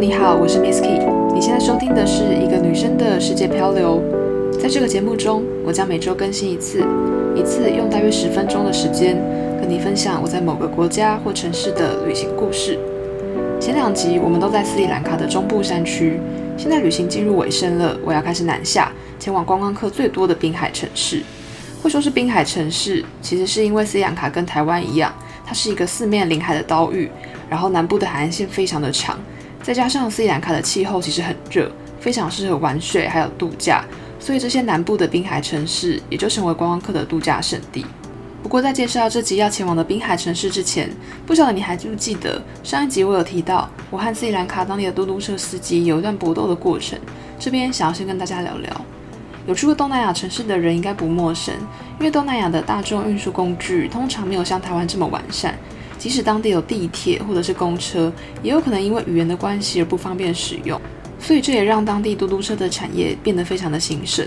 [0.00, 1.00] 你好，我是 Miss Key。
[1.34, 4.00] 你现在收听的是一个女生的世界漂流。
[4.62, 6.84] 在这个节目中，我将每周更新一次，
[7.34, 9.16] 一次用大约十分钟的时间，
[9.60, 12.78] 跟你分享我在某个国家或城市的旅行故事。
[13.60, 16.20] 前两集我们都在斯里兰卡的中部山区，
[16.56, 21.24] 现在旅行进入尾声了，我要开始南下，前往观光客最多的滨海城市。
[21.82, 25.12] 会说是滨海城市，其实是因为斯里兰卡跟台湾一样，
[25.44, 27.10] 它是一个四面临海的岛屿，
[27.50, 29.18] 然后南部的海岸线非常的长。
[29.68, 33.84] 再加上斯里兰卡的气候其实很热，非常适合玩水还有度假，
[34.18, 37.84] 所以这些南部的滨海城市也就成为观光客的度假胜地。
[38.42, 40.88] 不过在介绍这集要前往的滨海城市之前，
[41.26, 46.98] 不晓得你还记不记得上一集我有提到我和斯里兰卡当地的嘟嘟车司机有一段搏斗的过程，
[47.38, 48.84] 这边想要先跟大家聊聊。
[49.46, 51.54] 有去过东南亚城市的人应该不陌生，
[51.98, 55.54] 因为东南亚的大众运输工具通常没有像台湾这么完善。
[55.98, 60.80] 即使当地有地铁或者是公车，也有可能因为语言的关系而不方便使用，
[61.18, 64.26] 所以这也让当地嘟嘟车的产业变得非常的兴盛。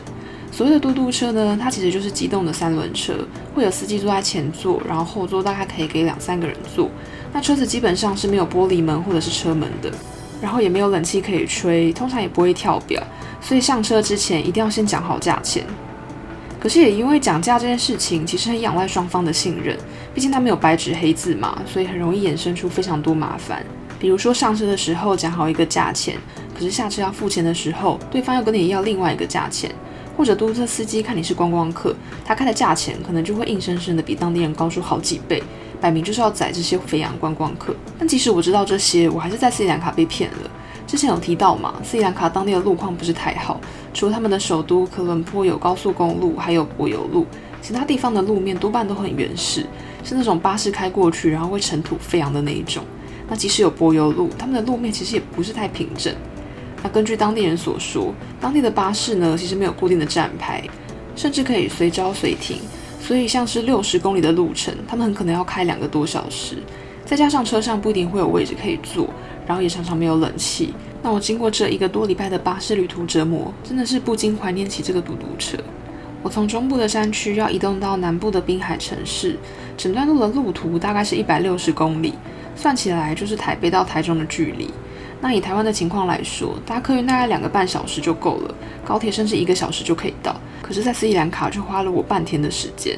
[0.51, 3.13] 所谓的嘟嘟车呢，它其实就是机动的三轮车，
[3.55, 6.89] 会有司机坐在前座，然后后座大概可以给两三个人坐。
[7.31, 9.89] 那车子基本上是没有玻璃门或者是车门的，
[10.41, 13.01] 然后也没有冷气可以吹，通常也不会跳表，
[13.39, 15.65] 所以上车之前一定要先讲好价钱。
[16.61, 19.75] 可是也因为讲价这件事情，其实很仰赖双方的信任。
[20.13, 23.65] 毕竟它没有白纸黑字嘛，所以很容易衍生出非常多麻烦。
[23.99, 26.15] 比如说上车的时候讲好一个价钱，
[26.53, 29.73] 可是下车要付钱的时候，对方又跟你要另外一个价钱。
[30.15, 35.41] 或者嘟嘟车司机看你是观光客，他开的价钱可能就会硬生生的比当地人高出好几倍，
[35.79, 37.73] 摆明就是要宰这些肥羊观光客。
[37.97, 40.51] 但即使我知道这些，我还是在斯里兰卡被骗了。
[40.91, 43.61] 之前有提到嘛，斯里兰卡当地的路况不是太好，
[43.93, 47.25] 除了他们的首都科伦坡有高速公路，还有柏油路，
[47.61, 49.65] 其他地方的路面多半都很原始，
[50.03, 52.83] 是那种巴士开过去然后会尘土飞扬的那一种。
[53.29, 56.13] 那即使有柏油路，他们的路面其实也不是太平整。
[56.83, 60.61] 那根据当地人所说，当地的巴士呢，其实没有固定的站牌，
[61.15, 62.57] 甚至可以随招随停，
[62.99, 66.57] 所以像是六十公里的路程，他们很可能要开两个多小时。
[67.05, 69.09] 再加上车上不一定会有位置可以坐，
[69.45, 70.73] 然后也常常没有冷气。
[71.03, 75.57] 那我经过这一个多礼拜的巴士旅途折磨，真的是不禁怀念起这个嘟嘟车。
[76.23, 79.37] 我从中部的山区要移动到南部的滨海城市，
[79.75, 82.13] 整段路的路途大概是一百六十公里，
[82.55, 84.69] 算起来就是台北到台中的距离。
[85.19, 90.35] 那以台湾的情况来说，搭客运大概两个半小时就够了，高铁甚至一个小时就可以到。
[90.61, 92.97] 可是，在斯里兰卡就花了我半天的时间。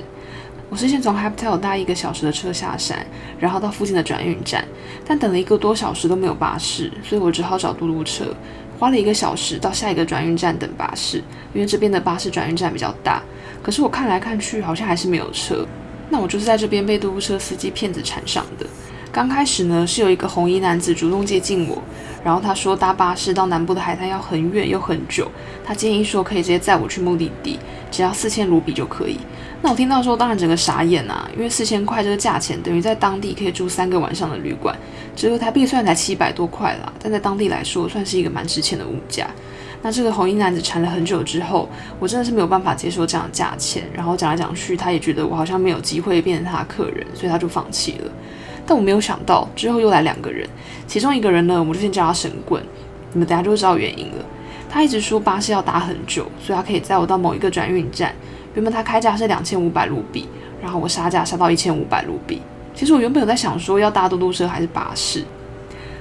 [0.74, 3.06] 我是先从 Haptel 搭一个小时的车下山，
[3.40, 4.68] 然后到附近的转运站，
[5.06, 8.34] 但等了一个多小时都没有巴士，所以我只好找嘟嘟车。
[8.80, 11.18] 花了一个小时到下一个转运站等巴士，
[11.54, 13.22] 因为这边的巴士转运站比较大。
[13.62, 15.64] 可是我看来看去好像还是没有车。
[16.10, 18.66] 那我就是在这边被嘟嘟车司机骗子缠上的。
[19.14, 21.80] 刚开始呢是有一个红衣男子主动接近我，
[22.26, 25.32] 然后他说搭巴士到南部的海滩要很远又很久，
[25.64, 27.60] 他建议说可以直接载我去目的地，
[27.92, 29.20] 只要四千卢比就可以。
[29.62, 34.76] 那我听到说当然整个傻眼啊，因为四千块这个价钱等于在当地可以住三个晚上的旅馆。
[35.16, 39.28] 折合台币算才七百多块啦，但在当地来说算是一个蛮值钱的物价。
[39.84, 41.70] 那这个红衣男子缠了很久之后，
[42.00, 43.84] 我真的是没有办法接受这样的价钱。
[43.94, 48.12] 然后讲来讲去，他也觉得我好像没有机会变成他的客人，所以他就放弃了。
[48.66, 50.48] 但我没有想到之后又来两个人，
[50.88, 52.62] 其中一个人呢，我就先叫他神棍，
[53.12, 54.26] 你们等下就会知道原因了。
[54.70, 58.14] 他一直说巴士要搭很久，所以他可以载我到某一个转运站。
[58.56, 60.28] 原本他开价是两千五百卢比，
[60.62, 62.42] 然后我杀价杀到一千五百卢比。
[62.74, 65.24] 其实我原本有在想说要搭嘟嘟车还是巴士，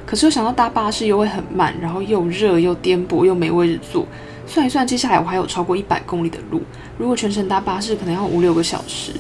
[0.07, 4.07] 可是又想到搭巴士又会很慢，然后又热又颠簸又没位置坐。
[4.47, 6.63] 算一算，接下来我还有超过一百公里的路，
[6.99, 9.13] 如果全程搭巴士可能要五六个小时，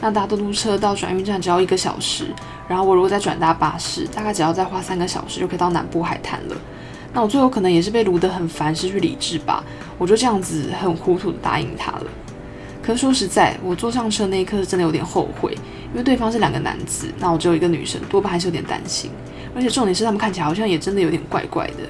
[0.00, 2.26] 那搭嘟嘟车到转运站只要一个小时，
[2.66, 6.56] 然后我如果再转搭巴士，大概只要再花三个小时就可以到南部海滩了。
[7.12, 9.62] 那我最后可能也是被撸得很烦，失去理智吧，
[9.98, 12.06] 我就这样子很糊涂的答应他了。
[12.82, 15.56] 可是说实在，我坐上车那一刻是真的有点后悔。
[15.92, 19.10] 因为对方是两个男子，那我只有一个女生，多半还是有点担心。
[19.56, 21.82] 而且重点是他们看起来好像也真的有点怪怪的。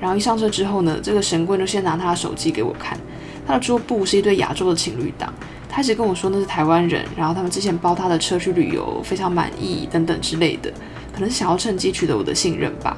[0.00, 2.96] 然后一上车之后呢，这个神棍就先拿他的手机给我看，
[3.44, 5.34] 他的桌布是一对亚洲的情侣档。
[5.74, 10.70] 他一直跟我说那是台湾人，然后他们之前包他的车去旅游，非常满意等等之类的，
[11.14, 12.94] 可能是想要趁机取得我的信任吧。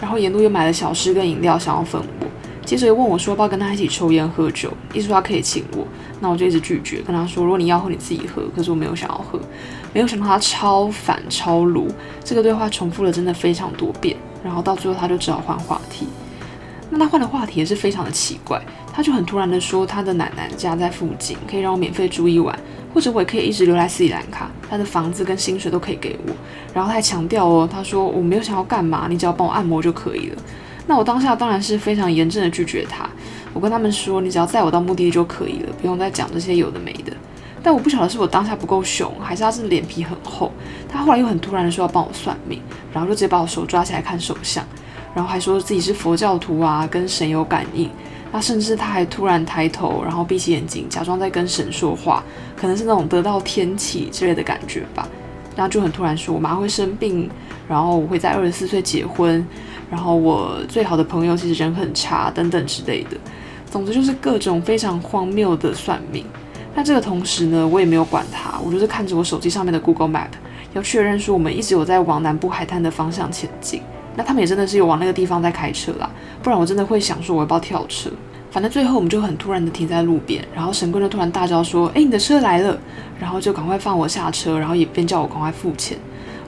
[0.00, 2.26] 然后沿路又买了小吃跟饮料，想要分我。
[2.64, 5.84] 接着又问我说要不要跟他一起抽烟喝酒，意思说他可以请我，
[6.20, 9.40] 那我就一直拒绝，跟他说如果你要喝你自己喝，可是我没有想要喝，
[9.92, 11.88] 没有想到他超反超卢，
[12.22, 16.06] 这个对话重复了真的非常多遍，然后到最后他就只好换话题，
[16.88, 18.60] 那他换的话题也是非常的奇怪，
[18.92, 22.56] 他就很突然的说他的奶奶家在附近，可以让我免费住一晚，
[22.94, 26.32] 或者我也可以一直留在斯里兰卡，他的房子跟薪水都可以给我，
[26.72, 30.36] 然后他还强调哦，他说我没有想要干嘛，你只要帮我按摩就可以了。
[30.86, 33.08] 那我当下当然是非常严正的拒绝他。
[33.52, 37.12] 我跟他们说：“你只要载我到目的地就可以了，不用再讲这些有的没的。”
[37.62, 40.52] 但我不晓得是我当下不够凶，还是他是脸皮很厚。
[40.88, 42.60] 他后来又很突然的说要帮我算命，
[42.92, 44.64] 然后就直接把我手抓起来看手相，
[45.16, 47.88] 然后还说自己是佛教徒啊，跟神有感应。
[48.30, 52.22] 那甚至他还突然抬头，然后闭起眼睛，假装在跟神说话，
[52.54, 55.08] 可能是那种得到天启之类的感觉吧。
[55.56, 57.30] 然后就很突然说，我妈会生病，
[57.66, 59.42] 然后我会在二十四岁结婚，
[59.90, 63.16] 然后我最好的朋友其实人很差等等之类的。
[63.70, 66.26] 总之就是各种非常荒谬的算命。
[66.74, 70.28] 那这个同时呢，我也没有管他，我就是看着我手机上面的 Google Map，
[70.74, 73.80] 要确认说我们一直有在往南部海滩的方向前进。
[74.16, 76.10] 那他们也真的是有往那个地方在开车啦，
[76.42, 78.10] 不然我真的会想说我要不要跳车。
[78.50, 82.78] 反正最后我们就很突然的停在路边，然后神棍就突然大叫说：“哎，你的车来了！”
[83.20, 85.98] 然后就赶快放我下车，然后也边叫我赶快付钱。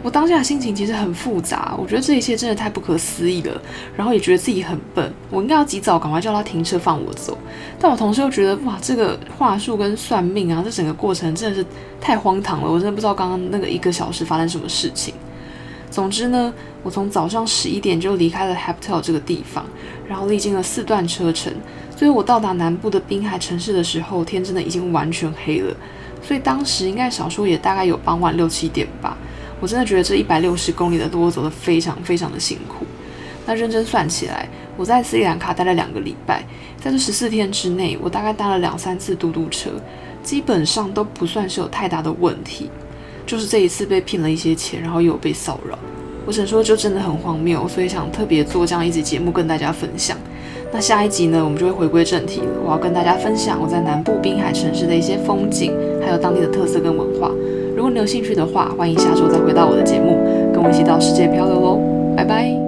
[0.02, 3.60] 我当下的心情其实很复杂，我觉得这一切真的太不可思议了，
[3.94, 7.36] 然后也觉得自己很笨，我应该要及早赶快叫他停车放我走。
[7.78, 11.66] 但我同时又觉得，哇，这个话术跟算命啊，这整个过程真的是
[12.00, 15.12] 太荒唐了，我真的不知道刚刚那个一个小时发生什么事情。
[15.90, 16.52] 总之呢，
[16.82, 19.64] 我从早上十一点就离开了 Haptol 这个地方，
[20.06, 21.52] 然后历经了四段车程，
[21.96, 25.74] 最后我到达南部的滨海城市的时候，天真的已经完全黑了。
[26.22, 29.16] 所以当时应该少说也大概有傍晚六七点吧。
[29.60, 32.84] 我真的觉得这一百六十公里的路我走得非常非常的辛苦。
[33.46, 36.44] 那认真算起来，我在斯里兰卡待了两个礼拜，
[36.78, 39.70] 在这十四天之内，我大概搭了两三次嘟嘟车，
[40.22, 42.70] 基本上都不算是有太大的问题。
[43.28, 45.78] 就是这一次被骗了一些钱，然后又被骚扰，
[46.24, 50.16] 我只能说就真的很荒谬，所以想特别做这样一集节目跟大家分享。
[50.72, 57.30] 那下一集呢，我们就会回归正题了，我要跟大家分享我在南部滨海城市的一些风景，还有当地的特色跟文化。
[57.76, 60.16] 如果你有兴趣的话，欢迎下周再回到我的节目，
[60.54, 61.80] 跟我一起到世界漂流喽，
[62.16, 62.67] 拜拜。